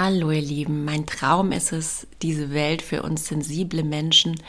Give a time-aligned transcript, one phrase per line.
[0.00, 4.40] Hallo ihr Lieben, mein Traum ist es, diese Welt für uns sensible Menschen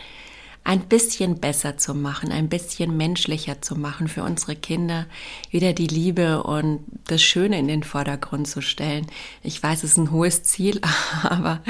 [0.63, 5.08] ein bisschen besser zu machen, ein bisschen menschlicher zu machen, für unsere Kinder
[5.50, 9.07] wieder die Liebe und das Schöne in den Vordergrund zu stellen.
[9.41, 10.82] Ich weiß, es ist ein hohes Ziel,
[11.23, 11.61] aber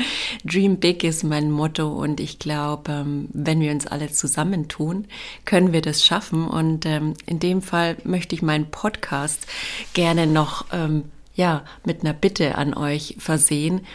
[0.43, 5.07] Dream Big ist mein Motto und ich glaube, ähm, wenn wir uns alle zusammentun,
[5.45, 6.45] können wir das schaffen.
[6.49, 9.47] Und ähm, in dem Fall möchte ich meinen Podcast
[9.93, 11.05] gerne noch ähm,
[11.39, 13.87] ja, mit einer Bitte an euch versehen,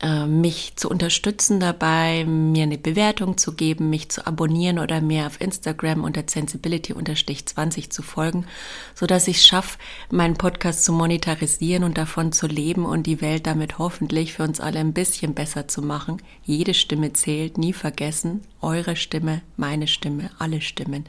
[0.00, 5.26] äh, mich zu unterstützen dabei, mir eine Bewertung zu geben, mich zu abonnieren oder mir
[5.26, 8.46] auf Instagram unter sensibility-20 zu folgen,
[8.94, 9.76] so dass ich schaffe,
[10.10, 14.58] meinen Podcast zu monetarisieren und davon zu leben und die Welt damit hoffentlich für uns
[14.58, 16.22] alle ein bisschen besser zu machen.
[16.44, 18.40] Jede Stimme zählt, nie vergessen.
[18.62, 21.04] Eure Stimme, meine Stimme, alle Stimmen.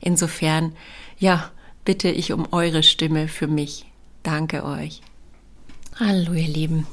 [0.00, 0.76] Insofern,
[1.18, 1.50] ja,
[1.84, 3.84] bitte ich um eure Stimme für mich.
[4.22, 5.02] Danke euch.
[6.00, 6.88] Hallo ihr Lieben.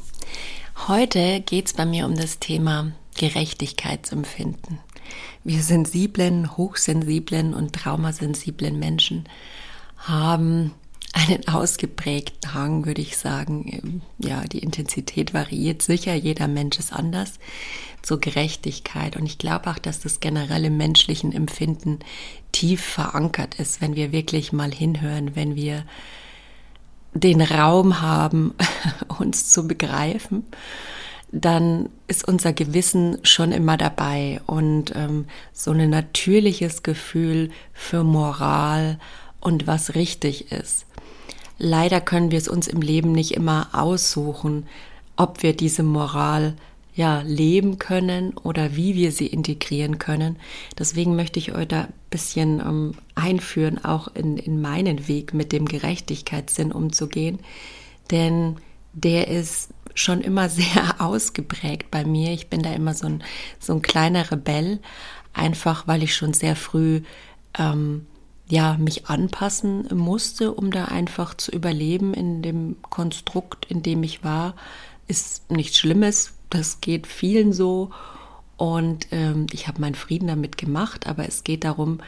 [0.88, 4.78] Heute geht es bei mir um das Thema Gerechtigkeitsempfinden.
[5.44, 9.28] Wir sensiblen, hochsensiblen und traumasensiblen Menschen
[9.98, 10.76] haben
[11.14, 14.04] einen ausgeprägten Hang, würde ich sagen.
[14.20, 17.40] Ja, die Intensität variiert sicher, jeder Mensch ist anders
[18.04, 19.18] zur Gerechtigkeit.
[19.18, 21.98] Und ich glaube auch, dass das generelle menschlichen Empfinden
[22.52, 25.86] tief verankert ist, wenn wir wirklich mal hinhören, wenn wir
[27.14, 28.54] den Raum haben,
[29.20, 30.46] uns zu begreifen,
[31.32, 39.00] dann ist unser Gewissen schon immer dabei und ähm, so ein natürliches Gefühl für Moral
[39.40, 40.86] und was richtig ist.
[41.58, 44.66] Leider können wir es uns im Leben nicht immer aussuchen,
[45.16, 46.56] ob wir diese Moral
[46.94, 50.38] ja, leben können oder wie wir sie integrieren können.
[50.78, 55.52] Deswegen möchte ich euch da ein bisschen ähm, einführen, auch in, in meinen Weg mit
[55.52, 57.40] dem Gerechtigkeitssinn umzugehen.
[58.12, 58.58] Denn
[58.94, 62.32] der ist schon immer sehr ausgeprägt bei mir.
[62.34, 63.24] Ich bin da immer so ein,
[63.60, 64.80] so ein kleiner Rebell,
[65.34, 67.02] einfach weil ich schon sehr früh
[67.58, 68.06] ähm,
[68.50, 74.26] ja, mich anpassen musste, um da einfach zu überleben in dem Konstrukt, in dem ich
[74.26, 74.56] war.
[75.08, 77.92] Ist nichts Schlimmes, das geht vielen so.
[78.58, 82.00] Und ähm, ich habe meinen Frieden damit gemacht, aber es geht darum,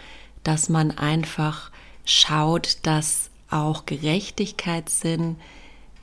[0.43, 1.71] dass man einfach
[2.05, 5.37] schaut, dass auch Gerechtigkeitssinn,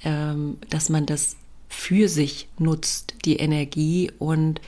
[0.02, 1.36] ähm, dass man das
[1.68, 4.60] für sich nutzt, die Energie und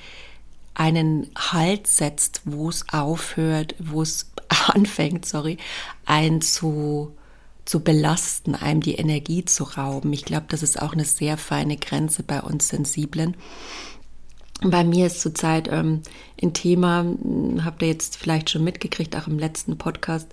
[0.74, 4.30] einen Halt setzt, wo es aufhört, wo es
[4.68, 5.58] anfängt, sorry,
[6.06, 6.40] ein
[7.64, 10.12] zu belasten, einem die Energie zu rauben.
[10.12, 13.36] Ich glaube, das ist auch eine sehr feine Grenze bei uns Sensiblen.
[14.64, 16.02] Bei mir ist zurzeit ähm,
[16.40, 20.28] ein Thema, hm, habt ihr jetzt vielleicht schon mitgekriegt, auch im letzten Podcast,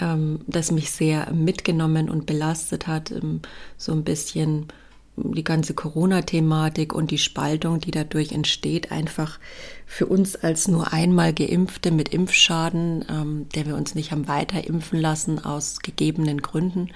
[0.00, 3.10] ähm, das mich sehr mitgenommen und belastet hat.
[3.10, 3.40] Ähm,
[3.76, 4.68] so ein bisschen
[5.16, 9.38] die ganze Corona-Thematik und die Spaltung, die dadurch entsteht, einfach
[9.86, 14.66] für uns als nur einmal Geimpfte mit Impfschaden, ähm, der wir uns nicht haben weiter
[14.66, 16.90] impfen lassen aus gegebenen Gründen.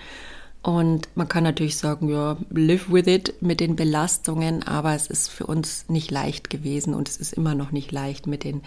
[0.63, 5.29] Und man kann natürlich sagen, ja, live with it mit den Belastungen, aber es ist
[5.29, 8.63] für uns nicht leicht gewesen und es ist immer noch nicht leicht mit den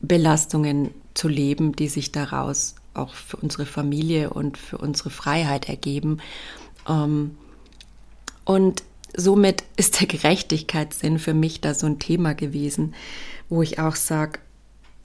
[0.00, 6.18] Belastungen zu leben, die sich daraus auch für unsere Familie und für unsere Freiheit ergeben.
[6.88, 7.36] Ähm,
[8.50, 8.82] und
[9.16, 12.96] somit ist der Gerechtigkeitssinn für mich da so ein Thema gewesen,
[13.48, 14.40] wo ich auch sage,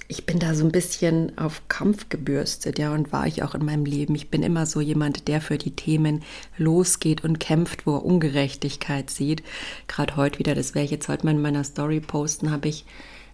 [0.08, 3.64] ich bin da so ein bisschen auf Kampf gebürstet, ja, und war ich auch in
[3.64, 4.16] meinem Leben.
[4.16, 6.24] Ich bin immer so jemand, der für die Themen
[6.58, 9.44] losgeht und kämpft, wo er Ungerechtigkeit sieht.
[9.88, 12.84] Gerade heute wieder, das werde ich jetzt heute mal in meiner Story posten, habe ich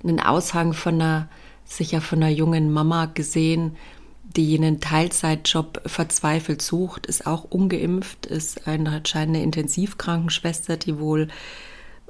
[0.03, 1.29] einen Aushang von einer,
[1.63, 3.77] sicher von einer jungen Mama gesehen,
[4.36, 11.28] die einen Teilzeitjob verzweifelt sucht, ist auch ungeimpft, ist eine anscheinend eine Intensivkrankenschwester, die wohl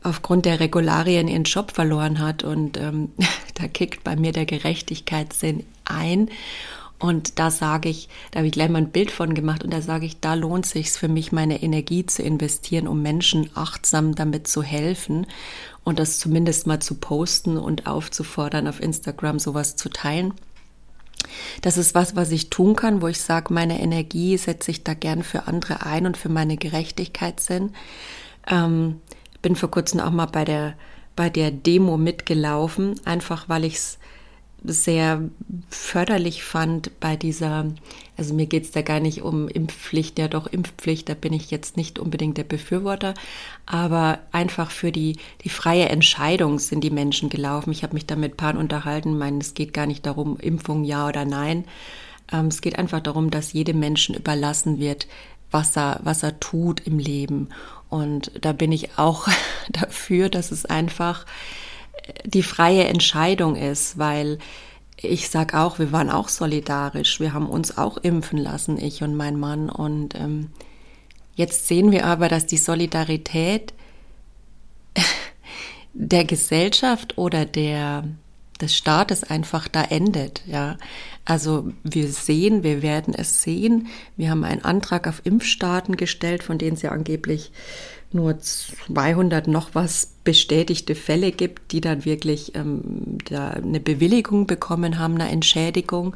[0.04, 2.44] aufgrund der Regularien ihren Job verloren hat.
[2.44, 3.12] Und ähm,
[3.56, 6.30] da kickt bei mir der Gerechtigkeitssinn ein.
[7.00, 9.82] Und da sage ich, da habe ich gleich mal ein Bild von gemacht und da
[9.82, 14.48] sage ich, da lohnt sich für mich, meine Energie zu investieren, um Menschen achtsam damit
[14.48, 15.26] zu helfen
[15.84, 20.36] und das zumindest mal zu posten und aufzufordern, auf Instagram sowas zu teilen.
[21.62, 24.94] Das ist was, was ich tun kann, wo ich sage, meine Energie setze ich da
[24.94, 27.74] gern für andere ein und für meine Gerechtigkeitssinn.
[28.48, 29.02] Ähm,
[29.42, 30.76] bin vor kurzem auch mal bei der,
[31.16, 34.00] bei der Demo mitgelaufen, einfach weil ich es
[34.64, 35.30] sehr
[35.70, 37.66] förderlich fand bei dieser,
[38.16, 41.50] also mir geht es da gar nicht um Impfpflicht, ja doch Impfpflicht, da bin ich
[41.50, 43.14] jetzt nicht unbedingt der Befürworter,
[43.66, 47.72] aber einfach für die, die freie Entscheidung sind die Menschen gelaufen.
[47.72, 51.08] Ich habe mich da mit Paaren unterhalten, meine, es geht gar nicht darum, Impfung ja
[51.08, 51.66] oder nein.
[52.32, 55.08] Ähm, es geht einfach darum, dass jedem Menschen überlassen wird,
[55.50, 57.50] was er, was er tut im Leben.
[57.90, 59.28] Und da bin ich auch
[59.70, 61.26] dafür, dass es einfach
[62.26, 64.40] die freie Entscheidung ist, weil
[64.98, 69.16] ich sag auch, wir waren auch solidarisch, wir haben uns auch impfen lassen, ich und
[69.16, 69.70] mein Mann.
[69.70, 70.50] Und ähm,
[71.36, 73.74] jetzt sehen wir aber, dass die Solidarität
[75.94, 78.04] der Gesellschaft oder der
[78.62, 80.78] des Staates einfach da endet, ja.
[81.26, 83.88] Also wir sehen, wir werden es sehen.
[84.18, 87.52] Wir haben einen Antrag auf Impfstaaten gestellt, von denen ja angeblich
[88.14, 95.00] nur 200 noch was bestätigte Fälle gibt, die dann wirklich ähm, da eine Bewilligung bekommen
[95.00, 96.16] haben, eine Entschädigung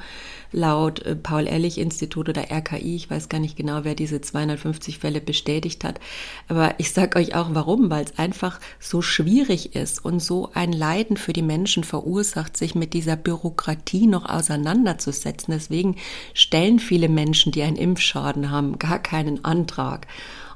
[0.51, 2.95] laut äh, Paul-Ehrlich-Institut oder RKI.
[2.95, 6.00] Ich weiß gar nicht genau, wer diese 250 Fälle bestätigt hat.
[6.47, 10.71] Aber ich sage euch auch warum, weil es einfach so schwierig ist und so ein
[10.71, 15.53] Leiden für die Menschen verursacht, sich mit dieser Bürokratie noch auseinanderzusetzen.
[15.53, 15.95] Deswegen
[16.33, 20.07] stellen viele Menschen, die einen Impfschaden haben, gar keinen Antrag.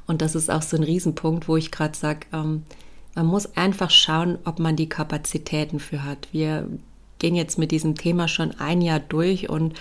[0.09, 2.63] Und das ist auch so ein Riesenpunkt, wo ich gerade sage, ähm,
[3.13, 6.27] man muss einfach schauen, ob man die Kapazitäten für hat.
[6.31, 6.67] Wir
[7.19, 9.79] gehen jetzt mit diesem Thema schon ein Jahr durch und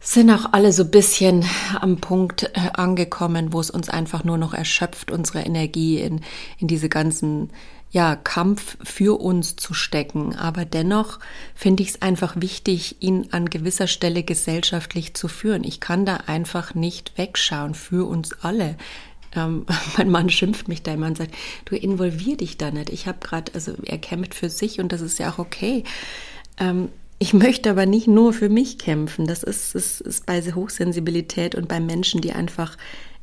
[0.00, 1.44] sind auch alle so ein bisschen
[1.80, 6.20] am Punkt äh, angekommen, wo es uns einfach nur noch erschöpft, unsere Energie in,
[6.58, 7.50] in diese ganzen
[7.90, 10.36] ja, Kampf für uns zu stecken.
[10.36, 11.18] Aber dennoch
[11.54, 15.64] finde ich es einfach wichtig, ihn an gewisser Stelle gesellschaftlich zu führen.
[15.64, 18.76] Ich kann da einfach nicht wegschauen für uns alle.
[19.34, 19.66] Ähm,
[19.96, 21.34] mein Mann schimpft mich da immer und sagt,
[21.64, 22.90] du involvier dich da nicht.
[22.90, 25.84] Ich habe gerade, also er kämpft für sich und das ist ja auch okay.
[26.58, 26.88] Ähm,
[27.18, 29.26] ich möchte aber nicht nur für mich kämpfen.
[29.26, 32.76] Das ist, ist, ist bei Hochsensibilität und bei Menschen, die einfach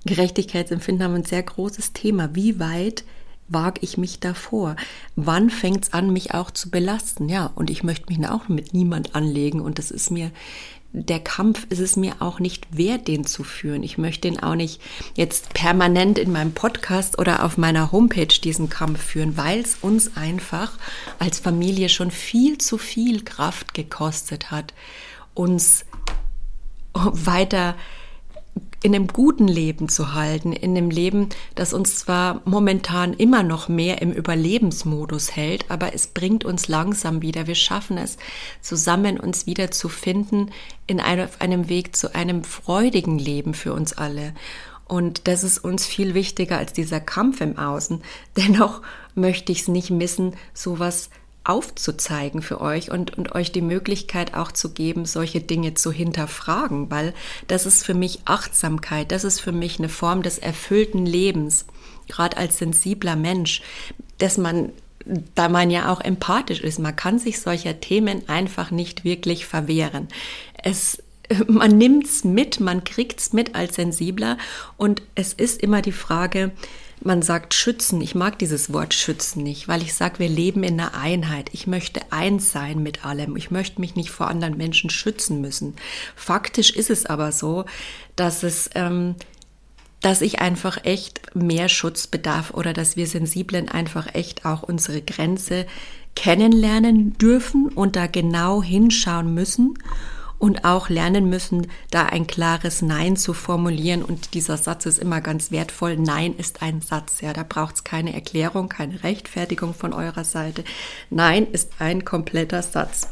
[0.05, 2.35] Gerechtigkeitsempfinden haben, ein sehr großes Thema.
[2.35, 3.05] Wie weit
[3.47, 4.75] wage ich mich davor?
[5.15, 7.29] Wann fängt es an, mich auch zu belasten?
[7.29, 10.31] Ja, und ich möchte mich auch mit niemand anlegen und das ist mir
[11.03, 13.83] der Kampf ist es mir auch nicht wert, den zu führen.
[13.83, 14.81] Ich möchte den auch nicht
[15.15, 20.15] jetzt permanent in meinem Podcast oder auf meiner Homepage diesen Kampf führen, weil es uns
[20.15, 20.71] einfach
[21.19, 24.73] als Familie schon viel zu viel Kraft gekostet hat,
[25.33, 25.85] uns
[26.93, 27.75] weiter
[28.85, 33.67] in einem guten Leben zu halten, in einem Leben, das uns zwar momentan immer noch
[33.67, 37.47] mehr im Überlebensmodus hält, aber es bringt uns langsam wieder.
[37.47, 38.17] Wir schaffen es,
[38.61, 40.51] zusammen uns wieder zu finden
[40.85, 44.35] in einem, auf einem Weg zu einem freudigen Leben für uns alle.
[44.87, 48.03] Und das ist uns viel wichtiger als dieser Kampf im Außen.
[48.37, 48.83] Dennoch
[49.15, 51.09] möchte ich es nicht missen, sowas
[51.45, 56.91] aufzuzeigen für euch und, und euch die Möglichkeit auch zu geben, solche Dinge zu hinterfragen,
[56.91, 57.13] weil
[57.47, 61.65] das ist für mich Achtsamkeit, das ist für mich eine Form des erfüllten Lebens,
[62.07, 63.61] gerade als sensibler Mensch,
[64.17, 64.71] dass man
[65.35, 70.07] da man ja auch empathisch ist, man kann sich solcher Themen einfach nicht wirklich verwehren.
[70.63, 71.03] Es
[71.47, 74.37] man nimmt's mit, man kriegt's mit als sensibler
[74.77, 76.51] und es ist immer die Frage,
[77.05, 78.01] man sagt schützen.
[78.01, 81.49] Ich mag dieses Wort schützen nicht, weil ich sage, wir leben in einer Einheit.
[81.53, 83.35] Ich möchte eins sein mit allem.
[83.35, 85.75] Ich möchte mich nicht vor anderen Menschen schützen müssen.
[86.15, 87.65] Faktisch ist es aber so,
[88.15, 89.15] dass es, ähm,
[90.01, 95.01] dass ich einfach echt mehr Schutz bedarf oder dass wir Sensiblen einfach echt auch unsere
[95.01, 95.67] Grenze
[96.15, 99.77] kennenlernen dürfen und da genau hinschauen müssen
[100.37, 104.03] und auch lernen müssen, da ein klares Nein zu formulieren.
[104.03, 105.97] Und dieser Satz ist immer ganz wertvoll.
[105.97, 107.21] Nein ist ein Satz.
[107.21, 110.63] Ja, da braucht es keine Erklärung, keine Rechtfertigung von eurer Seite.
[111.09, 113.07] Nein ist ein kompletter Satz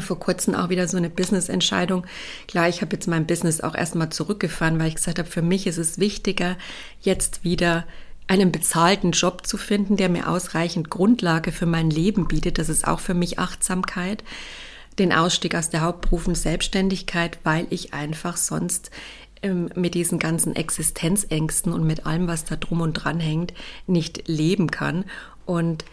[0.00, 2.06] vor kurzem auch wieder so eine Business-Entscheidung.
[2.48, 5.66] Klar, ich habe jetzt mein Business auch erstmal zurückgefahren, weil ich gesagt habe, für mich
[5.66, 6.56] ist es wichtiger,
[7.00, 7.84] jetzt wieder
[8.26, 12.58] einen bezahlten Job zu finden, der mir ausreichend Grundlage für mein Leben bietet.
[12.58, 14.24] Das ist auch für mich Achtsamkeit
[14.98, 18.90] den Ausstieg aus der Hauptberufen Selbstständigkeit, weil ich einfach sonst
[19.42, 23.52] ähm, mit diesen ganzen Existenzängsten und mit allem, was da drum und dran hängt,
[23.86, 25.04] nicht leben kann.
[25.44, 25.84] Und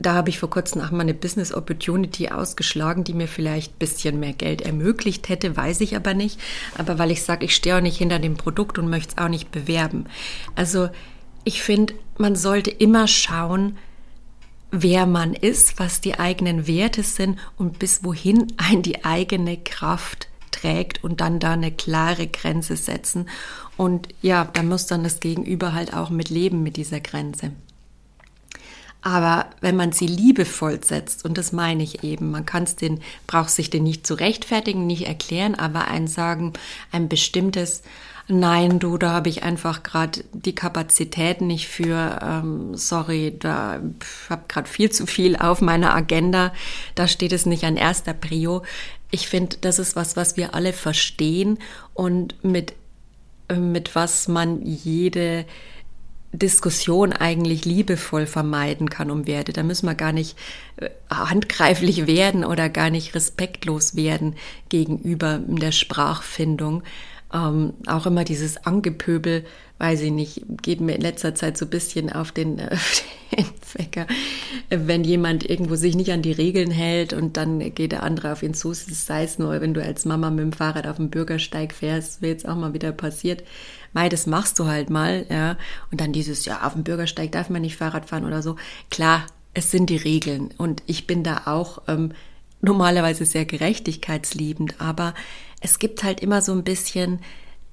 [0.00, 3.78] da habe ich vor kurzem auch mal eine Business Opportunity ausgeschlagen, die mir vielleicht ein
[3.78, 6.38] bisschen mehr Geld ermöglicht hätte, weiß ich aber nicht.
[6.76, 9.28] Aber weil ich sage, ich stehe auch nicht hinter dem Produkt und möchte es auch
[9.28, 10.06] nicht bewerben.
[10.54, 10.88] Also
[11.44, 13.76] ich finde, man sollte immer schauen,
[14.70, 20.28] wer man ist, was die eigenen Werte sind und bis wohin ein die eigene Kraft
[20.50, 23.28] trägt und dann da eine klare Grenze setzen.
[23.76, 27.52] Und ja, da muss dann das Gegenüber halt auch mit leben mit dieser Grenze.
[29.00, 33.00] Aber wenn man sie liebevoll setzt, und das meine ich eben, man kann es den,
[33.28, 36.52] braucht sich den nicht zu rechtfertigen, nicht erklären, aber ein sagen,
[36.90, 37.82] ein bestimmtes
[38.30, 42.18] Nein, du, da habe ich einfach gerade die Kapazitäten nicht für.
[42.22, 43.80] Ähm, sorry, da
[44.28, 46.52] habe gerade viel zu viel auf meiner Agenda.
[46.94, 48.64] Da steht es nicht an erster Prio.
[49.10, 51.58] Ich finde, das ist was, was wir alle verstehen
[51.94, 52.74] und mit,
[53.48, 55.46] äh, mit was man jede
[56.32, 59.54] Diskussion eigentlich liebevoll vermeiden kann um Werte.
[59.54, 60.36] Da müssen wir gar nicht
[60.76, 64.36] äh, handgreiflich werden oder gar nicht respektlos werden
[64.68, 66.82] gegenüber der Sprachfindung.
[67.32, 69.44] Ähm, auch immer dieses Angepöbel,
[69.78, 72.76] weiß ich nicht, geht mir in letzter Zeit so ein bisschen auf den, äh,
[73.36, 74.06] den Wecker,
[74.70, 78.42] wenn jemand irgendwo sich nicht an die Regeln hält und dann geht der andere auf
[78.42, 81.74] ihn zu, sei es nur, wenn du als Mama mit dem Fahrrad auf dem Bürgersteig
[81.74, 83.42] fährst, wie jetzt auch mal wieder passiert,
[83.92, 85.56] Mei, das machst du halt mal, ja.
[85.90, 88.56] Und dann dieses, ja, auf dem Bürgersteig darf man nicht Fahrrad fahren oder so.
[88.90, 92.12] Klar, es sind die Regeln und ich bin da auch ähm,
[92.60, 95.14] normalerweise sehr gerechtigkeitsliebend, aber
[95.60, 97.20] es gibt halt immer so ein bisschen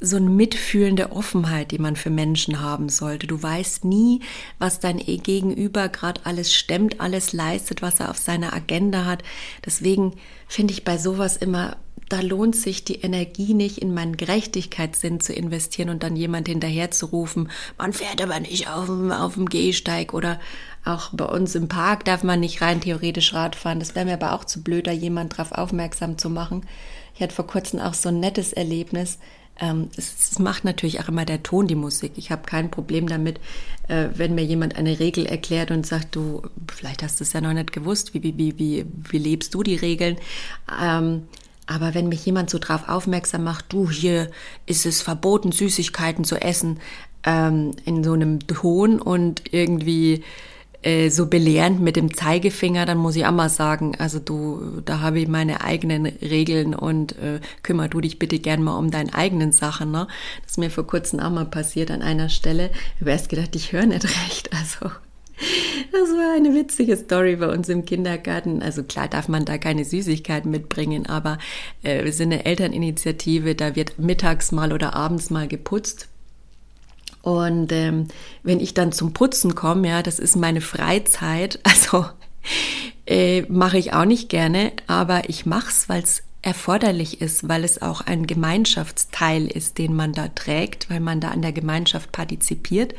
[0.01, 3.27] so eine mitfühlende Offenheit, die man für Menschen haben sollte.
[3.27, 4.21] Du weißt nie,
[4.59, 9.23] was dein Gegenüber gerade alles stemmt, alles leistet, was er auf seiner Agenda hat.
[9.65, 10.13] Deswegen
[10.47, 11.77] finde ich bei sowas immer
[12.09, 16.91] da lohnt sich die Energie nicht in meinen Gerechtigkeitssinn zu investieren und dann jemand hinterher
[16.91, 20.39] zu rufen, man fährt aber nicht auf dem, auf dem Gehsteig oder
[20.83, 23.79] auch bei uns im Park darf man nicht rein theoretisch Rad fahren.
[23.79, 26.61] Das wäre mir aber auch zu blöd, da jemand darauf aufmerksam zu machen.
[27.15, 29.19] Ich hatte vor kurzem auch so ein nettes Erlebnis.
[29.57, 32.13] Ähm, es, macht natürlich auch immer der Ton die Musik.
[32.17, 33.39] Ich habe kein Problem damit,
[33.87, 36.41] äh, wenn mir jemand eine Regel erklärt und sagt, du,
[36.73, 39.63] vielleicht hast du es ja noch nicht gewusst, wie, wie, wie, wie, wie lebst du
[39.63, 40.17] die Regeln?
[40.81, 41.23] Ähm,
[41.67, 44.29] aber wenn mich jemand so drauf aufmerksam macht, du, hier
[44.65, 46.79] ist es verboten, Süßigkeiten zu essen,
[47.23, 50.23] ähm, in so einem Ton und irgendwie
[50.85, 54.99] äh, so belehrend mit dem Zeigefinger, dann muss ich auch mal sagen, also du, da
[54.99, 59.13] habe ich meine eigenen Regeln und äh, kümmer du dich bitte gern mal um deine
[59.13, 59.91] eigenen Sachen.
[59.91, 60.07] Ne?
[60.43, 62.69] Das ist mir vor kurzem auch mal passiert an einer Stelle.
[62.95, 64.51] Ich habe erst gedacht, ich höre nicht recht.
[64.53, 64.93] Also
[65.91, 68.61] das war eine witzige Story bei uns im Kindergarten.
[68.61, 71.39] Also klar darf man da keine Süßigkeiten mitbringen, aber
[71.83, 76.09] äh, wir sind eine Elterninitiative, da wird mittags mal oder abends mal geputzt.
[77.25, 78.07] Und ähm,
[78.43, 82.05] wenn ich dann zum Putzen komme, ja, das ist meine Freizeit, also
[83.07, 87.63] äh, mache ich auch nicht gerne, aber ich mache es, weil es erforderlich ist, weil
[87.63, 92.11] es auch ein Gemeinschaftsteil ist, den man da trägt, weil man da an der Gemeinschaft
[92.11, 92.93] partizipiert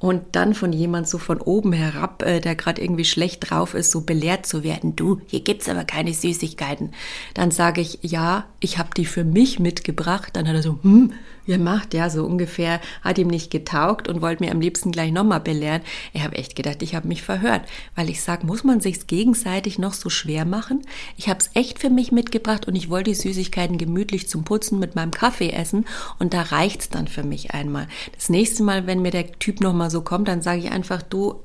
[0.00, 3.90] und dann von jemand so von oben herab, äh, der gerade irgendwie schlecht drauf ist,
[3.90, 6.94] so belehrt zu werden, du, hier gibt's aber keine Süßigkeiten.
[7.34, 10.30] Dann sage ich, ja, ich habe die für mich mitgebracht.
[10.32, 11.12] Dann hat er so, hm,
[11.50, 15.10] ihr macht ja so ungefähr, hat ihm nicht getaugt und wollte mir am liebsten gleich
[15.10, 15.82] nochmal belehren.
[16.12, 17.62] Ich habe echt gedacht, ich habe mich verhört,
[17.96, 20.82] weil ich sage, muss man sich's gegenseitig noch so schwer machen?
[21.16, 24.78] Ich habe es echt für mich mitgebracht und ich wollte die Süßigkeiten gemütlich zum Putzen
[24.78, 25.86] mit meinem Kaffee essen
[26.20, 27.88] und da reicht's dann für mich einmal.
[28.14, 31.42] Das nächste Mal, wenn mir der Typ nochmal so kommt, dann sage ich einfach, du,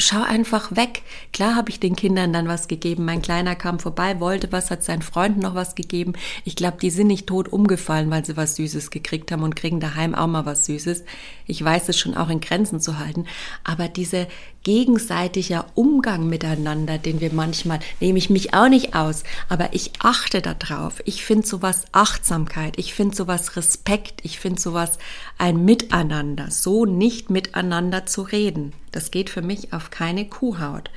[0.00, 1.02] schau einfach weg.
[1.32, 3.04] Klar habe ich den Kindern dann was gegeben.
[3.04, 6.14] Mein Kleiner kam vorbei, wollte was, hat seinen Freunden noch was gegeben.
[6.44, 9.80] Ich glaube, die sind nicht tot umgefallen, weil sie was Süßes gekriegt haben und kriegen
[9.80, 11.04] daheim auch mal was Süßes.
[11.46, 13.26] Ich weiß es schon auch in Grenzen zu halten.
[13.64, 14.26] Aber diese
[14.62, 20.42] gegenseitiger Umgang miteinander, den wir manchmal, nehme ich mich auch nicht aus, aber ich achte
[20.42, 21.00] darauf.
[21.06, 24.98] Ich finde sowas Achtsamkeit, ich finde sowas Respekt, ich finde sowas
[25.38, 28.72] ein Miteinander, so nicht miteinander zu reden.
[28.92, 30.90] Das geht für mich auf keine Kuhhaut.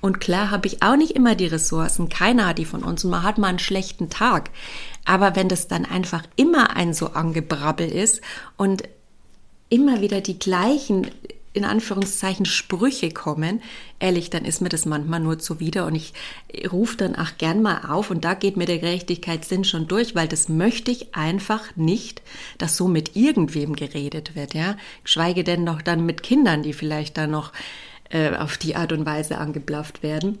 [0.00, 3.10] Und klar habe ich auch nicht immer die Ressourcen, keiner hat die von uns und
[3.10, 4.50] man hat mal einen schlechten Tag.
[5.04, 8.20] Aber wenn das dann einfach immer ein so angebrabbel ist
[8.56, 8.82] und
[9.68, 11.10] immer wieder die gleichen
[11.56, 13.62] in Anführungszeichen Sprüche kommen,
[13.98, 16.12] ehrlich, dann ist mir das manchmal nur zuwider und ich
[16.70, 20.28] rufe dann auch gern mal auf und da geht mir der Gerechtigkeitssinn schon durch, weil
[20.28, 22.22] das möchte ich einfach nicht,
[22.58, 24.76] dass so mit irgendwem geredet wird, ja.
[25.02, 27.52] Geschweige denn noch dann mit Kindern, die vielleicht dann noch
[28.10, 30.38] äh, auf die Art und Weise angeblafft werden.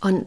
[0.00, 0.26] Und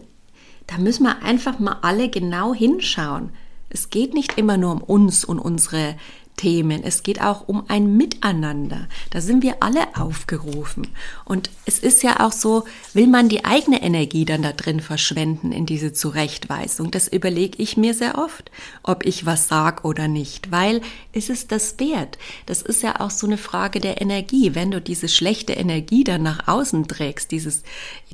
[0.67, 3.31] da müssen wir einfach mal alle genau hinschauen.
[3.69, 5.95] Es geht nicht immer nur um uns und unsere
[6.39, 6.85] Themen.
[6.85, 8.87] Es geht auch um ein Miteinander.
[9.09, 10.87] Da sind wir alle aufgerufen.
[11.25, 15.51] Und es ist ja auch so, will man die eigene Energie dann da drin verschwenden
[15.51, 16.91] in diese Zurechtweisung?
[16.91, 18.51] Das überlege ich mir sehr oft,
[18.83, 20.79] ob ich was sag oder nicht, weil
[21.11, 22.17] ist es das wert?
[22.45, 24.55] Das ist ja auch so eine Frage der Energie.
[24.55, 27.63] Wenn du diese schlechte Energie dann nach außen trägst, dieses,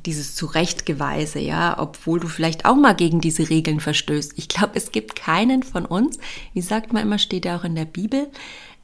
[0.04, 4.32] dieses Zurechtgeweise, ja, obwohl du vielleicht auch mal gegen diese Regeln verstößt.
[4.34, 6.18] Ich glaube, es gibt keinen von uns,
[6.54, 8.30] wie sagt man immer, steht ja auch in der Bibel, Bibel.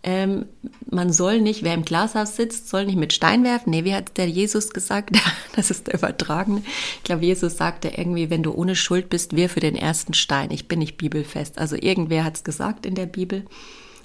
[0.05, 0.47] Ähm,
[0.91, 3.71] man soll nicht, wer im Glashaus sitzt, soll nicht mit Stein werfen.
[3.71, 5.11] Nee, wie hat der Jesus gesagt?
[5.55, 6.63] Das ist der Übertragene.
[6.97, 10.51] Ich glaube, Jesus sagte irgendwie, wenn du ohne Schuld bist, wir für den ersten Stein.
[10.51, 11.59] Ich bin nicht bibelfest.
[11.59, 13.45] Also irgendwer hat es gesagt in der Bibel.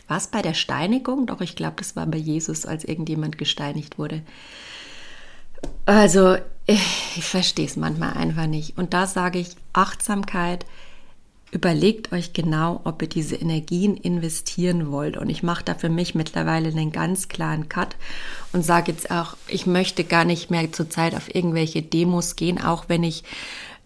[0.10, 1.25] War es bei der Steinigung?
[1.25, 4.24] Doch, ich glaube, das war bei Jesus, als irgendjemand gesteinigt wurde.
[5.86, 8.77] Also, ich verstehe es manchmal einfach nicht.
[8.77, 10.65] Und da sage ich, Achtsamkeit
[11.51, 15.18] überlegt euch genau, ob ihr diese Energien investieren wollt.
[15.18, 17.96] Und ich mache da für mich mittlerweile einen ganz klaren Cut
[18.54, 22.86] und sage jetzt auch, ich möchte gar nicht mehr zurzeit auf irgendwelche Demos gehen, auch
[22.89, 23.24] wenn ich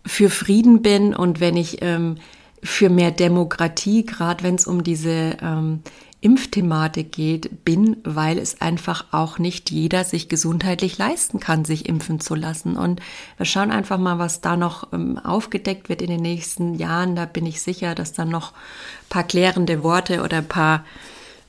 [0.05, 2.17] für Frieden bin und wenn ich ähm,
[2.63, 5.81] für mehr Demokratie, gerade wenn es um diese ähm,
[6.23, 12.19] Impfthematik geht, bin, weil es einfach auch nicht jeder sich gesundheitlich leisten kann, sich impfen
[12.19, 12.77] zu lassen.
[12.77, 13.01] Und
[13.37, 17.15] wir schauen einfach mal, was da noch ähm, aufgedeckt wird in den nächsten Jahren.
[17.15, 20.85] Da bin ich sicher, dass dann noch ein paar klärende Worte oder ein paar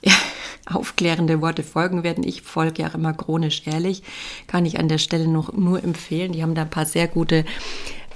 [0.67, 2.25] aufklärende Worte folgen werden.
[2.25, 4.03] Ich folge ja immer chronisch ehrlich,
[4.47, 6.33] kann ich an der Stelle noch nur empfehlen.
[6.33, 7.45] Die haben da ein paar sehr gute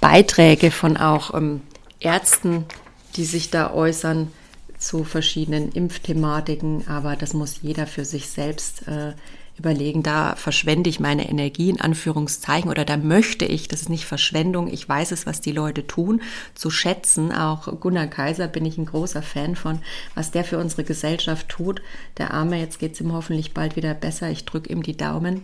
[0.00, 1.60] Beiträge von auch ähm,
[2.00, 2.64] Ärzten,
[3.16, 4.32] die sich da äußern
[4.78, 9.12] zu verschiedenen Impfthematiken, aber das muss jeder für sich selbst äh,
[9.58, 10.02] überlegen.
[10.02, 14.68] Da verschwende ich meine Energie in Anführungszeichen oder da möchte ich, das ist nicht Verschwendung,
[14.68, 16.20] ich weiß es, was die Leute tun,
[16.54, 17.32] zu schätzen.
[17.32, 19.80] Auch Gunnar Kaiser bin ich ein großer Fan von,
[20.14, 21.82] was der für unsere Gesellschaft tut.
[22.18, 24.30] Der Arme, jetzt geht es ihm hoffentlich bald wieder besser.
[24.30, 25.42] Ich drücke ihm die Daumen.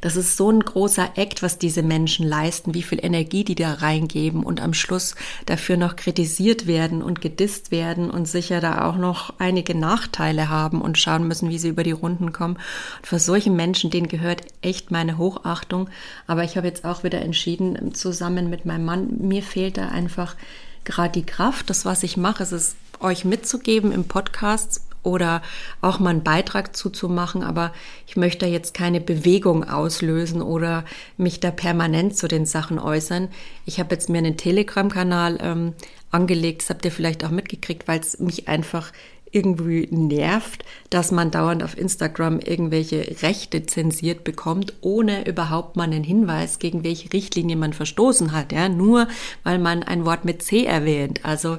[0.00, 3.74] Das ist so ein großer Act, was diese Menschen leisten, wie viel Energie die da
[3.74, 5.14] reingeben und am Schluss
[5.46, 10.82] dafür noch kritisiert werden und gedisst werden und sicher da auch noch einige Nachteile haben
[10.82, 12.56] und schauen müssen, wie sie über die Runden kommen.
[12.98, 15.88] Und für solche Menschen, denen gehört echt meine Hochachtung.
[16.26, 20.36] Aber ich habe jetzt auch wieder entschieden, zusammen mit meinem Mann, mir fehlt da einfach
[20.84, 21.70] gerade die Kraft.
[21.70, 25.42] Das, was ich mache, ist es euch mitzugeben im Podcast oder
[25.80, 27.72] auch mal einen Beitrag zuzumachen, aber
[28.06, 30.84] ich möchte jetzt keine Bewegung auslösen oder
[31.16, 33.28] mich da permanent zu den Sachen äußern.
[33.66, 35.74] Ich habe jetzt mir einen Telegram-Kanal ähm,
[36.10, 38.92] angelegt, das habt ihr vielleicht auch mitgekriegt, weil es mich einfach
[39.34, 46.04] irgendwie nervt, dass man dauernd auf Instagram irgendwelche Rechte zensiert bekommt, ohne überhaupt mal einen
[46.04, 49.08] Hinweis, gegen welche Richtlinie man verstoßen hat, ja, nur
[49.42, 51.20] weil man ein Wort mit C erwähnt.
[51.24, 51.58] Also,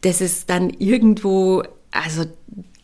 [0.00, 2.24] das ist dann irgendwo, also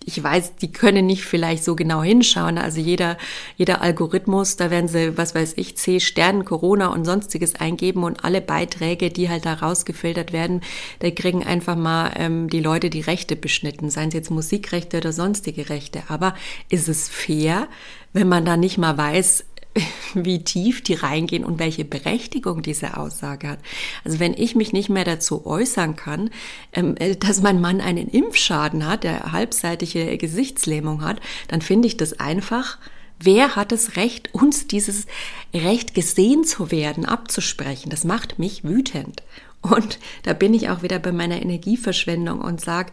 [0.09, 2.57] ich weiß, die können nicht vielleicht so genau hinschauen.
[2.57, 3.19] Also jeder,
[3.59, 8.25] jeder Algorithmus, da werden sie, was weiß ich, C Sternen, Corona und sonstiges eingeben und
[8.25, 10.63] alle Beiträge, die halt da rausgefiltert werden,
[11.01, 15.13] da kriegen einfach mal ähm, die Leute die Rechte beschnitten, seien es jetzt Musikrechte oder
[15.13, 16.03] sonstige Rechte.
[16.09, 16.35] Aber
[16.71, 17.69] ist es fair,
[18.15, 19.45] wenn man da nicht mal weiß,
[20.15, 23.59] wie tief die reingehen und welche Berechtigung diese Aussage hat.
[24.05, 26.31] Also wenn ich mich nicht mehr dazu äußern kann,
[26.73, 31.97] ähm, äh, dass mein Mann einen Impfschaden hat, der halbseitige Gesichtslähmung hat, dann finde ich
[31.97, 32.79] das einfach
[33.21, 35.07] Wer hat das Recht, uns dieses
[35.53, 37.91] Recht gesehen zu werden, abzusprechen?
[37.91, 39.25] Das macht mich wütend.
[39.61, 42.93] Und da bin ich auch wieder bei meiner Energieverschwendung und sage,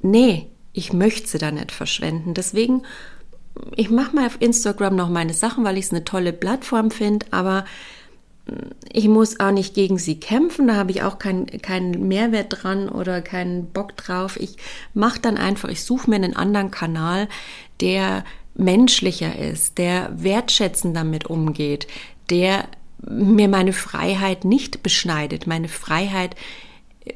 [0.00, 2.34] nee, ich möchte sie da nicht verschwenden.
[2.34, 2.82] Deswegen
[3.76, 7.26] ich mache mal auf Instagram noch meine Sachen, weil ich es eine tolle Plattform finde,
[7.30, 7.64] aber
[8.46, 8.52] mm,
[8.92, 12.88] ich muss auch nicht gegen sie kämpfen, da habe ich auch keinen keinen Mehrwert dran
[12.88, 14.38] oder keinen Bock drauf.
[14.38, 14.56] Ich
[14.92, 17.28] mache dann einfach, ich suche mir einen anderen Kanal,
[17.80, 21.88] der menschlicher ist, der wertschätzend damit umgeht,
[22.30, 22.68] der
[23.08, 26.36] mir meine Freiheit nicht beschneidet, meine Freiheit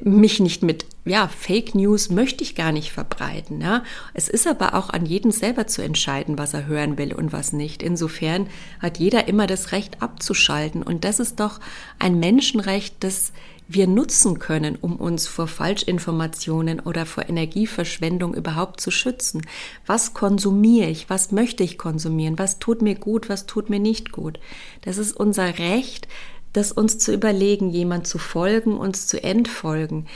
[0.01, 3.61] mich nicht mit ja, Fake News möchte ich gar nicht verbreiten.
[3.61, 3.83] Ja.
[4.13, 7.51] Es ist aber auch an jedem selber zu entscheiden, was er hören will und was
[7.51, 7.81] nicht.
[7.81, 8.47] Insofern
[8.79, 10.83] hat jeder immer das Recht abzuschalten.
[10.83, 11.59] Und das ist doch
[11.97, 13.31] ein Menschenrecht, das
[13.67, 19.43] wir nutzen können, um uns vor Falschinformationen oder vor Energieverschwendung überhaupt zu schützen.
[19.85, 21.09] Was konsumiere ich?
[21.09, 22.39] Was möchte ich konsumieren?
[22.39, 23.29] Was tut mir gut?
[23.29, 24.39] Was tut mir nicht gut?
[24.81, 26.07] Das ist unser Recht,
[26.53, 30.07] das uns zu überlegen, jemand zu folgen, uns zu entfolgen,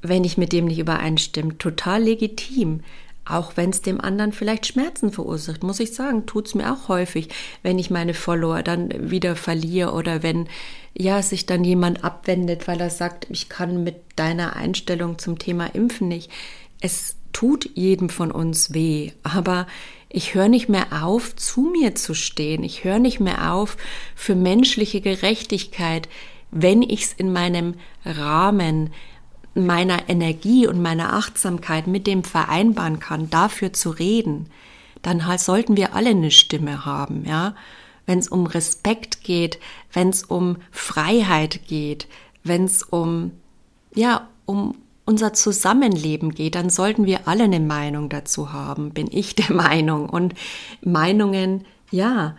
[0.00, 1.58] wenn ich mit dem nicht übereinstimme.
[1.58, 2.80] Total legitim.
[3.24, 6.88] Auch wenn es dem anderen vielleicht Schmerzen verursacht, muss ich sagen, tut es mir auch
[6.88, 7.28] häufig,
[7.62, 10.48] wenn ich meine Follower dann wieder verliere oder wenn
[10.92, 15.66] ja sich dann jemand abwendet, weil er sagt, ich kann mit deiner Einstellung zum Thema
[15.66, 16.32] Impfen nicht.
[16.80, 19.68] Es tut jedem von uns weh, aber
[20.12, 22.62] ich höre nicht mehr auf, zu mir zu stehen.
[22.64, 23.76] Ich höre nicht mehr auf
[24.14, 26.08] für menschliche Gerechtigkeit,
[26.50, 28.92] wenn ich es in meinem Rahmen
[29.54, 34.46] meiner Energie und meiner Achtsamkeit mit dem vereinbaren kann, dafür zu reden,
[35.00, 37.54] dann halt sollten wir alle eine Stimme haben, ja.
[38.04, 39.60] Wenn es um Respekt geht,
[39.92, 42.08] wenn es um Freiheit geht,
[42.42, 43.30] wenn es um,
[43.94, 49.34] ja, um unser Zusammenleben geht, dann sollten wir alle eine Meinung dazu haben, bin ich
[49.34, 50.08] der Meinung.
[50.08, 50.34] Und
[50.82, 52.36] Meinungen, ja,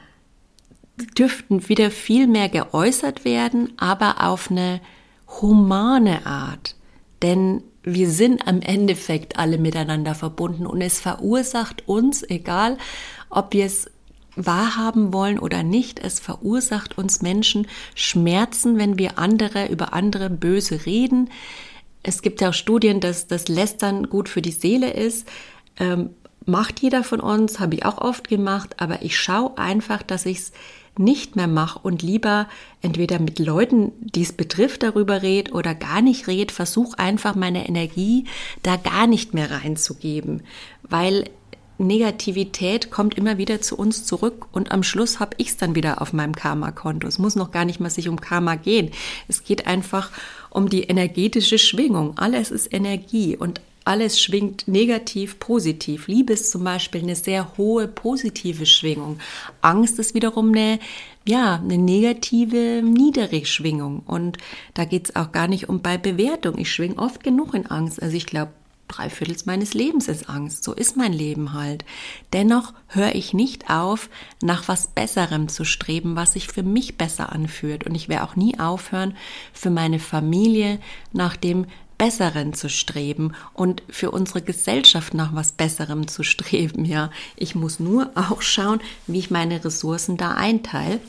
[1.18, 4.80] dürften wieder viel mehr geäußert werden, aber auf eine
[5.42, 6.76] humane Art.
[7.22, 12.78] Denn wir sind am Endeffekt alle miteinander verbunden und es verursacht uns, egal
[13.30, 13.90] ob wir es
[14.36, 20.86] wahrhaben wollen oder nicht, es verursacht uns Menschen Schmerzen, wenn wir andere über andere böse
[20.86, 21.30] reden
[22.04, 25.28] es gibt ja auch Studien, dass das Lästern gut für die Seele ist.
[25.78, 26.12] Ähm,
[26.46, 30.40] macht jeder von uns, habe ich auch oft gemacht, aber ich schaue einfach, dass ich
[30.40, 30.52] es
[30.98, 32.48] nicht mehr mache und lieber
[32.82, 37.68] entweder mit Leuten, die es betrifft, darüber red oder gar nicht red, versuche einfach meine
[37.68, 38.26] Energie
[38.62, 40.44] da gar nicht mehr reinzugeben,
[40.84, 41.26] weil
[41.80, 46.02] Negativität kommt immer wieder zu uns zurück und am Schluss habe ich es dann wieder
[46.02, 47.08] auf meinem Karma-Konto.
[47.08, 48.92] Es muss noch gar nicht mal sich um Karma gehen.
[49.28, 50.12] Es geht einfach
[50.43, 52.18] um die energetische Schwingung.
[52.18, 56.08] Alles ist Energie und alles schwingt negativ, positiv.
[56.08, 59.20] Liebe ist zum Beispiel eine sehr hohe positive Schwingung.
[59.62, 60.80] Angst ist wiederum eine,
[61.28, 64.02] ja, eine negative, niedere Schwingung.
[64.06, 64.38] Und
[64.74, 66.58] da geht es auch gar nicht um bei Bewertung.
[66.58, 68.02] Ich schwinge oft genug in Angst.
[68.02, 68.52] Also ich glaube,
[68.96, 70.64] drei Viertels meines Lebens ist Angst.
[70.64, 71.84] So ist mein Leben halt.
[72.32, 74.10] Dennoch höre ich nicht auf,
[74.42, 77.86] nach was Besserem zu streben, was sich für mich besser anfühlt.
[77.86, 79.16] Und ich werde auch nie aufhören,
[79.52, 80.80] für meine Familie
[81.12, 81.66] nach dem
[81.98, 86.86] Besseren zu streben und für unsere Gesellschaft nach was Besserem zu streben.
[86.86, 91.00] Ja, ich muss nur auch schauen, wie ich meine Ressourcen da einteile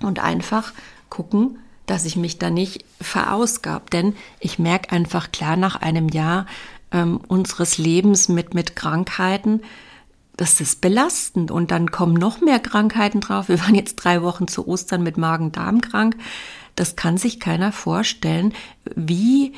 [0.00, 0.72] und einfach
[1.08, 3.90] gucken, dass ich mich da nicht verausgab.
[3.90, 6.46] Denn ich merke einfach klar nach einem Jahr,
[6.94, 9.60] ähm, unseres Lebens mit, mit Krankheiten,
[10.36, 11.50] das ist belastend.
[11.50, 13.48] Und dann kommen noch mehr Krankheiten drauf.
[13.48, 16.16] Wir waren jetzt drei Wochen zu Ostern mit Magen-Darm krank.
[16.76, 18.54] Das kann sich keiner vorstellen,
[18.94, 19.52] wie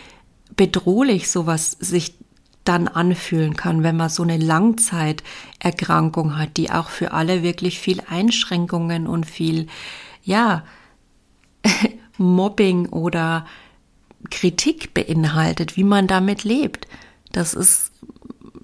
[0.57, 2.15] bedrohlich sowas sich
[2.65, 8.03] dann anfühlen kann, wenn man so eine Langzeiterkrankung hat, die auch für alle wirklich viel
[8.09, 9.69] Einschränkungen und viel,
[10.25, 10.65] ja,
[12.19, 13.47] Mobbing oder
[14.31, 16.89] Kritik beinhaltet, wie man damit lebt.
[17.37, 17.93] Das ist,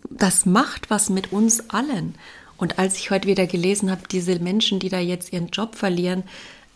[0.08, 2.14] das macht was mit uns allen.
[2.56, 6.24] Und als ich heute wieder gelesen habe, diese Menschen, die da jetzt ihren Job verlieren,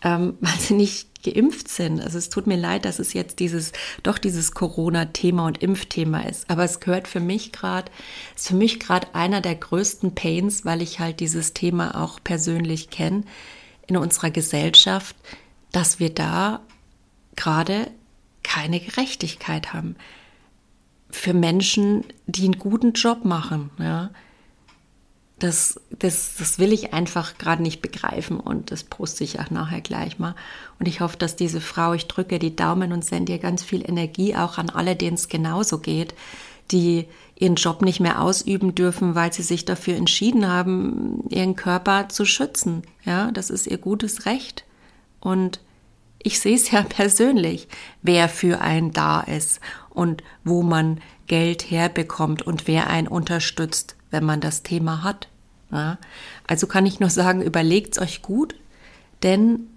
[0.03, 1.99] ähm, weil sie nicht geimpft sind.
[1.99, 3.71] Also es tut mir leid, dass es jetzt dieses,
[4.03, 6.47] doch dieses Corona-Thema und Impfthema ist.
[6.51, 7.91] Aber es gehört für mich gerade,
[8.35, 12.91] ist für mich gerade einer der größten Pains, weil ich halt dieses Thema auch persönlich
[12.91, 13.23] kenne
[13.87, 15.15] in unserer Gesellschaft,
[15.71, 16.61] dass wir da
[17.35, 17.89] gerade
[18.43, 19.95] keine Gerechtigkeit haben
[21.09, 23.69] für Menschen, die einen guten Job machen.
[23.79, 24.09] Ja.
[25.39, 29.81] Das, das, das will ich einfach gerade nicht begreifen und das poste ich auch nachher
[29.81, 30.35] gleich mal.
[30.79, 33.87] Und ich hoffe, dass diese Frau, ich drücke die Daumen und sende ihr ganz viel
[33.87, 36.15] Energie auch an alle, denen es genauso geht,
[36.71, 42.09] die ihren Job nicht mehr ausüben dürfen, weil sie sich dafür entschieden haben, ihren Körper
[42.09, 42.81] zu schützen.
[43.05, 44.65] Ja, das ist ihr gutes Recht.
[45.19, 45.59] Und
[46.21, 47.67] ich sehe es ja persönlich,
[48.01, 49.59] wer für einen da ist
[49.97, 55.27] und wo man Geld herbekommt und wer einen unterstützt, wenn man das Thema hat.
[55.71, 55.97] Ja?
[56.45, 58.55] Also kann ich nur sagen, überlegt euch gut,
[59.23, 59.67] denn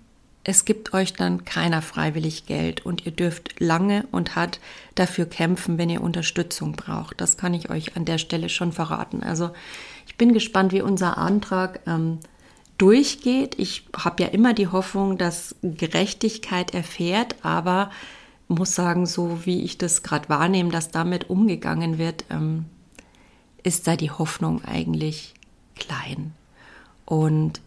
[0.44, 4.60] es gibt euch dann keiner freiwillig Geld und ihr dürft lange und hart
[4.94, 7.20] dafür kämpfen, wenn ihr Unterstützung braucht.
[7.20, 9.22] Das kann ich euch an der Stelle schon verraten.
[9.22, 9.50] Also
[10.06, 12.18] ich bin gespannt, wie unser Antrag ähm,
[12.76, 13.58] durchgeht.
[13.58, 17.90] Ich habe ja immer die Hoffnung, dass Gerechtigkeit erfährt, aber
[18.50, 22.66] muss sagen, so wie ich das gerade wahrnehme, dass damit umgegangen wird, ähm,
[23.62, 25.34] ist da die Hoffnung eigentlich
[25.76, 26.32] klein.
[27.04, 27.60] Und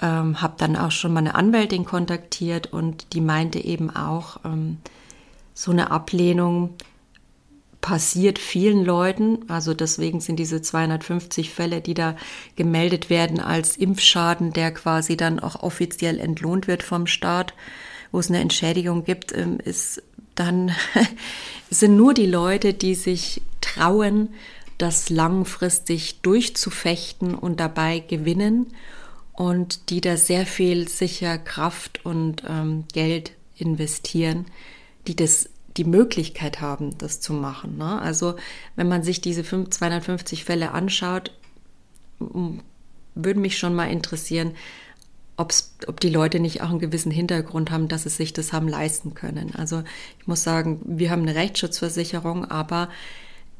[0.00, 4.78] ähm, habe dann auch schon mal eine Anwältin kontaktiert und die meinte eben auch, ähm,
[5.54, 6.74] so eine Ablehnung
[7.80, 9.44] passiert vielen Leuten.
[9.48, 12.16] Also deswegen sind diese 250 Fälle, die da
[12.56, 17.54] gemeldet werden als Impfschaden, der quasi dann auch offiziell entlohnt wird vom Staat,
[18.10, 20.02] wo es eine Entschädigung gibt, ähm, ist
[20.34, 20.72] dann
[21.70, 24.30] sind nur die Leute, die sich trauen,
[24.78, 28.66] das langfristig durchzufechten und dabei gewinnen
[29.32, 34.46] und die da sehr viel sicher Kraft und ähm, Geld investieren,
[35.06, 37.78] die das die Möglichkeit haben, das zu machen.
[37.78, 38.00] Ne?
[38.00, 38.36] Also
[38.76, 41.32] wenn man sich diese 250 Fälle anschaut,
[42.18, 44.52] würde mich schon mal interessieren,
[45.36, 48.68] ob's, ob die Leute nicht auch einen gewissen Hintergrund haben, dass sie sich das haben
[48.68, 49.54] leisten können.
[49.54, 49.82] Also
[50.18, 52.88] ich muss sagen, wir haben eine Rechtsschutzversicherung, aber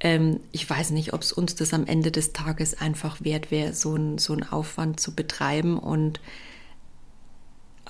[0.00, 3.72] ähm, ich weiß nicht, ob es uns das am Ende des Tages einfach wert wäre,
[3.72, 5.78] so, ein, so einen Aufwand zu betreiben.
[5.78, 6.20] Und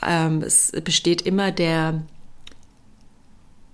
[0.03, 2.03] ähm, es besteht immer der,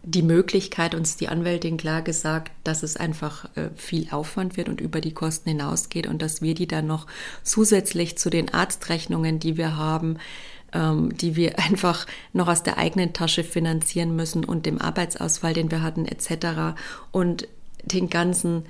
[0.02, 4.80] die Möglichkeit, uns die Anwältin klar gesagt, dass es einfach äh, viel Aufwand wird und
[4.80, 7.06] über die Kosten hinausgeht und dass wir die dann noch
[7.42, 10.16] zusätzlich zu den Arztrechnungen, die wir haben,
[10.72, 15.70] ähm, die wir einfach noch aus der eigenen Tasche finanzieren müssen und dem Arbeitsausfall, den
[15.70, 16.78] wir hatten, etc.
[17.10, 17.46] und
[17.84, 18.64] den ganzen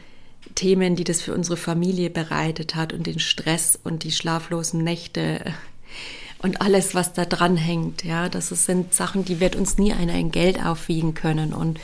[0.55, 5.45] Themen, die das für unsere Familie bereitet hat und den Stress und die schlaflosen Nächte
[6.43, 8.05] und alles, was da dran hängt.
[8.05, 11.53] Ja, das sind Sachen, die wird uns nie einer in Geld aufwiegen können.
[11.53, 11.79] Und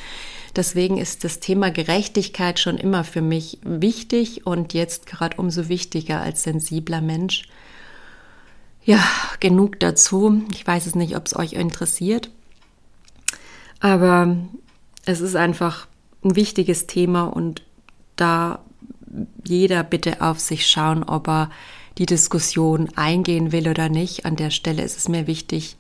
[0.55, 6.21] deswegen ist das Thema Gerechtigkeit schon immer für mich wichtig und jetzt gerade umso wichtiger
[6.21, 7.49] als sensibler Mensch.
[8.85, 9.05] Ja,
[9.41, 10.43] genug dazu.
[10.53, 12.31] Ich weiß es nicht, ob es euch interessiert,
[13.81, 14.37] aber
[15.05, 15.87] es ist einfach
[16.25, 17.63] ein wichtiges Thema und
[18.15, 18.61] da
[19.45, 21.51] jeder bitte auf sich schauen, ob er
[21.99, 24.27] die Diskussion eingehen will oder nicht.
[24.27, 25.77] An der Stelle ist es mir wichtig,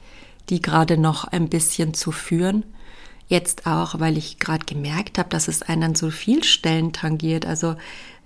[0.48, 2.64] die gerade noch ein bisschen zu führen.
[3.28, 7.44] Jetzt auch, weil ich gerade gemerkt habe, dass es einen an so viel Stellen tangiert.
[7.44, 7.74] Also,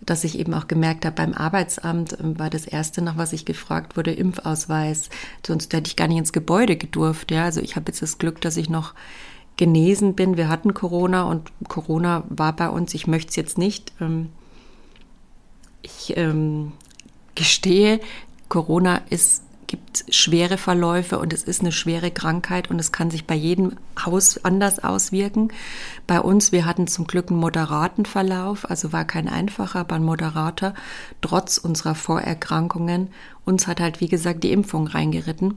[0.03, 3.45] dass ich eben auch gemerkt habe, beim Arbeitsamt ähm, war das erste, nach was ich
[3.45, 5.09] gefragt wurde, Impfausweis.
[5.47, 7.31] Sonst hätte ich gar nicht ins Gebäude gedurft.
[7.31, 8.95] Ja, also ich habe jetzt das Glück, dass ich noch
[9.57, 10.37] genesen bin.
[10.37, 12.95] Wir hatten Corona und Corona war bei uns.
[12.95, 13.93] Ich möchte es jetzt nicht.
[14.01, 14.29] Ähm,
[15.83, 16.73] ich ähm,
[17.41, 18.01] gestehe,
[18.51, 23.25] Corona ist gibt schwere Verläufe und es ist eine schwere Krankheit und es kann sich
[23.25, 25.53] bei jedem Haus anders auswirken.
[26.09, 30.03] Bei uns, wir hatten zum Glück einen moderaten Verlauf, also war kein einfacher, aber ein
[30.03, 30.75] moderater,
[31.21, 33.11] trotz unserer Vorerkrankungen.
[33.45, 35.55] Uns hat halt, wie gesagt, die Impfung reingeritten.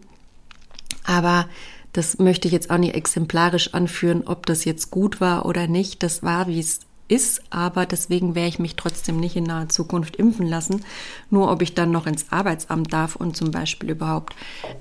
[1.03, 1.47] Aber
[1.91, 6.03] das möchte ich jetzt auch nicht exemplarisch anführen, ob das jetzt gut war oder nicht.
[6.03, 10.15] Das war, wie es ist, aber deswegen werde ich mich trotzdem nicht in naher Zukunft
[10.15, 10.83] impfen lassen.
[11.29, 14.35] Nur ob ich dann noch ins Arbeitsamt darf und zum Beispiel überhaupt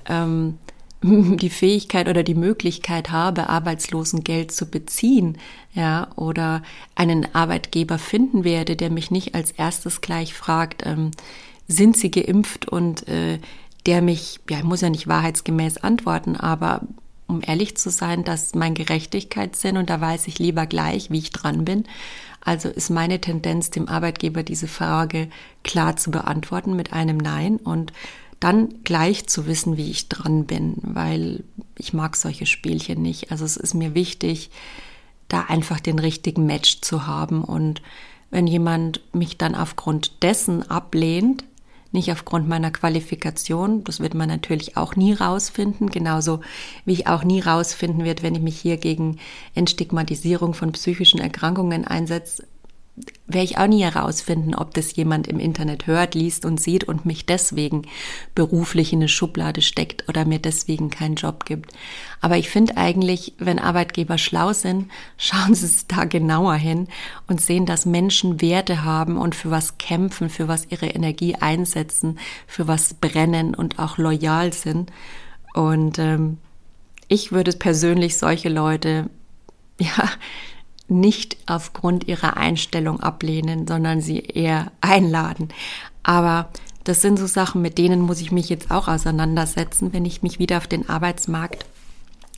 [0.07, 0.57] ähm,
[1.03, 5.37] die Fähigkeit oder die Möglichkeit habe, Arbeitslosengeld zu beziehen,
[5.73, 6.61] ja, oder
[6.95, 11.11] einen Arbeitgeber finden werde, der mich nicht als erstes gleich fragt, ähm,
[11.67, 13.39] sind Sie geimpft und äh,
[13.85, 16.81] der mich, ja, ich muss ja nicht wahrheitsgemäß antworten, aber
[17.27, 21.31] um ehrlich zu sein, dass mein Gerechtigkeitssinn, und da weiß ich lieber gleich, wie ich
[21.31, 21.85] dran bin,
[22.41, 25.29] also ist meine Tendenz, dem Arbeitgeber diese Frage
[25.63, 27.93] klar zu beantworten mit einem Nein und
[28.39, 31.45] dann gleich zu wissen, wie ich dran bin, weil
[31.77, 33.31] ich mag solche Spielchen nicht.
[33.31, 34.49] Also es ist mir wichtig,
[35.29, 37.81] da einfach den richtigen Match zu haben und
[38.29, 41.45] wenn jemand mich dann aufgrund dessen ablehnt,
[41.93, 43.83] nicht aufgrund meiner Qualifikation.
[43.83, 46.41] Das wird man natürlich auch nie rausfinden, genauso
[46.85, 49.17] wie ich auch nie rausfinden wird, wenn ich mich hier gegen
[49.55, 52.47] Entstigmatisierung von psychischen Erkrankungen einsetze,
[53.25, 57.05] werde ich auch nie herausfinden, ob das jemand im Internet hört, liest und sieht und
[57.05, 57.83] mich deswegen
[58.35, 61.73] beruflich in eine Schublade steckt oder mir deswegen keinen Job gibt.
[62.21, 66.87] Aber ich finde eigentlich, wenn Arbeitgeber schlau sind, schauen sie es da genauer hin
[67.27, 72.19] und sehen, dass Menschen Werte haben und für was kämpfen, für was ihre Energie einsetzen,
[72.45, 74.91] für was brennen und auch loyal sind.
[75.55, 76.37] Und ähm,
[77.07, 79.09] ich würde persönlich solche Leute,
[79.79, 80.09] ja,
[80.87, 85.49] nicht aufgrund ihrer Einstellung ablehnen, sondern sie eher einladen.
[86.03, 86.49] Aber
[86.83, 90.39] das sind so Sachen, mit denen muss ich mich jetzt auch auseinandersetzen, wenn ich mich
[90.39, 91.65] wieder auf den Arbeitsmarkt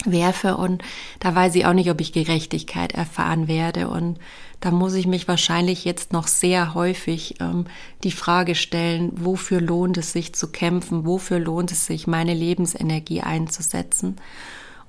[0.05, 0.57] werfe.
[0.57, 0.83] Und
[1.19, 3.89] da weiß ich auch nicht, ob ich Gerechtigkeit erfahren werde.
[3.89, 4.19] Und
[4.59, 7.65] da muss ich mich wahrscheinlich jetzt noch sehr häufig ähm,
[8.03, 13.21] die Frage stellen, wofür lohnt es sich zu kämpfen, wofür lohnt es sich, meine Lebensenergie
[13.21, 14.17] einzusetzen?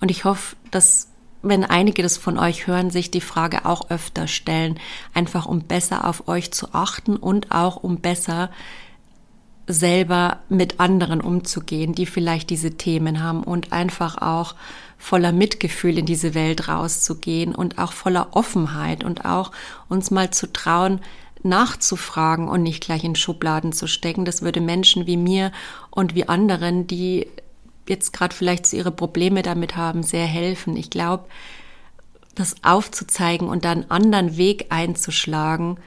[0.01, 1.09] Und ich hoffe, dass
[1.49, 4.79] wenn einige das von euch hören, sich die Frage auch öfter stellen,
[5.15, 8.51] einfach um besser auf euch zu achten und auch um besser
[9.67, 14.55] selber mit anderen umzugehen, die vielleicht diese Themen haben und einfach auch
[14.97, 19.53] voller Mitgefühl in diese Welt rauszugehen und auch voller Offenheit und auch
[19.89, 21.01] uns mal zu trauen,
[21.43, 24.25] nachzufragen und nicht gleich in Schubladen zu stecken.
[24.25, 25.53] Das würde Menschen wie mir
[25.91, 27.27] und wie anderen, die
[27.88, 30.77] jetzt gerade vielleicht ihre Probleme damit haben, sehr helfen.
[30.77, 31.27] Ich glaube,
[32.35, 35.79] das aufzuzeigen und dann einen anderen Weg einzuschlagen,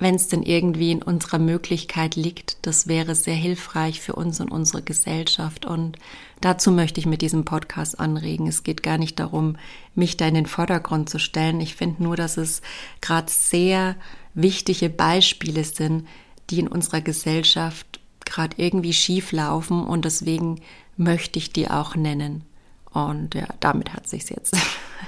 [0.00, 4.50] wenn es denn irgendwie in unserer Möglichkeit liegt, das wäre sehr hilfreich für uns und
[4.50, 5.66] unsere Gesellschaft.
[5.66, 5.98] Und
[6.40, 8.46] dazu möchte ich mit diesem Podcast anregen.
[8.46, 9.56] Es geht gar nicht darum,
[9.94, 11.60] mich da in den Vordergrund zu stellen.
[11.60, 12.62] Ich finde nur, dass es
[13.02, 13.94] gerade sehr
[14.32, 16.08] wichtige Beispiele sind,
[16.48, 20.60] die in unserer Gesellschaft gerade irgendwie schief laufen und deswegen
[21.00, 22.44] möchte ich die auch nennen.
[22.92, 24.56] Und ja, damit hat sich's jetzt.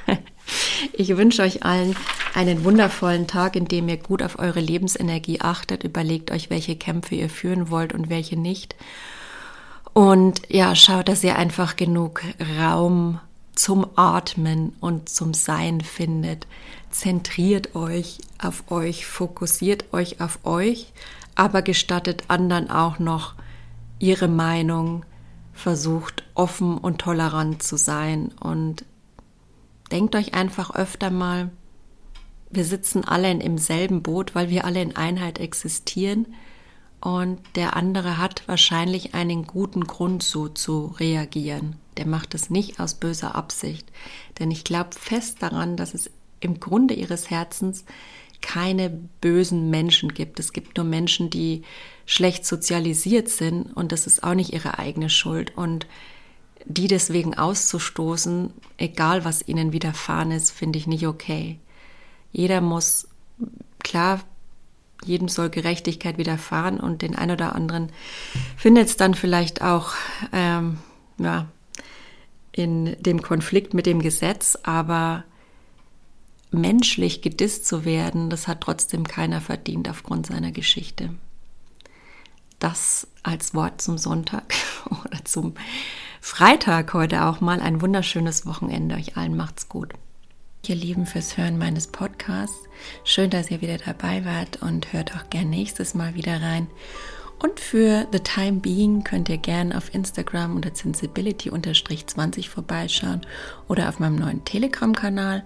[0.93, 1.97] Ich wünsche euch allen
[2.35, 5.85] einen wundervollen Tag, in dem ihr gut auf eure Lebensenergie achtet.
[5.85, 8.75] Überlegt euch, welche Kämpfe ihr führen wollt und welche nicht.
[9.93, 12.23] Und ja, schaut, dass ihr einfach genug
[12.59, 13.21] Raum
[13.55, 16.47] zum Atmen und zum Sein findet.
[16.91, 20.93] Zentriert euch auf euch, fokussiert euch auf euch,
[21.35, 23.35] aber gestattet anderen auch noch
[23.99, 25.05] ihre Meinung,
[25.53, 28.85] versucht offen und tolerant zu sein und
[29.91, 31.51] denkt euch einfach öfter mal,
[32.51, 36.27] wir sitzen alle im selben Boot, weil wir alle in Einheit existieren
[37.01, 41.77] und der andere hat wahrscheinlich einen guten Grund so zu reagieren.
[41.97, 43.91] Der macht es nicht aus böser Absicht,
[44.39, 46.11] denn ich glaube fest daran, dass es
[46.41, 47.85] im Grunde ihres Herzens
[48.41, 50.39] keine bösen Menschen gibt.
[50.39, 51.63] Es gibt nur Menschen, die
[52.07, 55.57] schlecht sozialisiert sind und das ist auch nicht ihre eigene Schuld.
[55.57, 55.87] Und
[56.65, 61.59] die deswegen auszustoßen, egal was ihnen widerfahren ist, finde ich nicht okay.
[62.33, 63.09] Jeder muss,
[63.83, 64.21] klar,
[65.05, 67.91] jedem soll Gerechtigkeit widerfahren und den ein oder anderen
[68.57, 69.93] findet es dann vielleicht auch
[70.33, 70.79] ähm,
[71.19, 71.49] ja,
[72.53, 75.25] in dem Konflikt mit dem Gesetz, aber
[76.51, 81.11] menschlich gedisst zu werden, das hat trotzdem keiner verdient aufgrund seiner Geschichte.
[82.63, 84.55] Das als Wort zum Sonntag
[84.89, 85.55] oder zum
[86.21, 87.61] Freitag heute auch mal.
[87.61, 88.95] Ein wunderschönes Wochenende.
[88.95, 89.95] Euch allen macht's gut.
[90.69, 92.69] Ihr Lieben fürs Hören meines Podcasts.
[93.03, 96.69] Schön, dass ihr wieder dabei wart und hört auch gern nächstes Mal wieder rein.
[97.41, 103.23] Und für The Time Being könnt ihr gern auf Instagram unter sensibility-20 vorbeischauen
[103.67, 105.43] oder auf meinem neuen Telegram-Kanal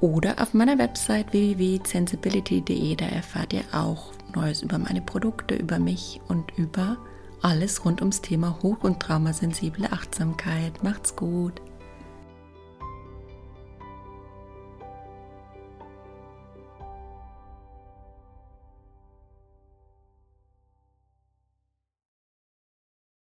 [0.00, 2.96] oder auf meiner Website www.sensibility.de.
[2.96, 6.96] Da erfahrt ihr auch Neues über meine Produkte, über mich und über
[7.42, 10.82] alles rund ums Thema hoch- und traumasensible Achtsamkeit.
[10.82, 11.60] Macht's gut!